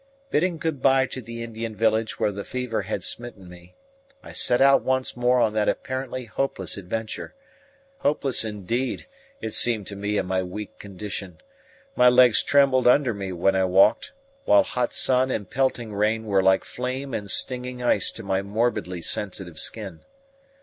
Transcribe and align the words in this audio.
Bidding 0.31 0.57
good 0.57 0.81
bye 0.81 1.05
to 1.05 1.21
the 1.21 1.43
Indian 1.43 1.75
village 1.75 2.19
where 2.19 2.31
the 2.31 2.43
fever 2.43 2.81
had 2.81 3.03
smitten 3.03 3.47
me, 3.47 3.75
I 4.23 4.31
set 4.31 4.59
out 4.59 4.81
once 4.81 5.15
more 5.15 5.39
on 5.39 5.53
that 5.53 5.69
apparently 5.69 6.25
hopeless 6.25 6.75
adventure. 6.75 7.35
Hopeless, 7.99 8.43
indeed, 8.43 9.05
it 9.41 9.51
seemed 9.53 9.85
to 9.85 9.95
one 9.95 10.05
in 10.05 10.25
my 10.25 10.41
weak 10.41 10.79
condition. 10.79 11.37
My 11.95 12.09
legs 12.09 12.41
trembled 12.41 12.87
under 12.87 13.13
me 13.13 13.31
when 13.31 13.55
I 13.55 13.65
walked, 13.65 14.11
while 14.45 14.63
hot 14.63 14.91
sun 14.91 15.29
and 15.29 15.47
pelting 15.47 15.93
rain 15.93 16.25
were 16.25 16.41
like 16.41 16.63
flame 16.63 17.13
and 17.13 17.29
stinging 17.29 17.83
ice 17.83 18.11
to 18.13 18.23
my 18.23 18.41
morbidly 18.41 19.03
sensitive 19.03 19.59
skin. 19.59 19.99